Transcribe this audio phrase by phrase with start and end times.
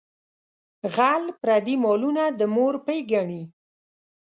[0.95, 3.43] غل پردي مالونه د مور پۍ ګڼي.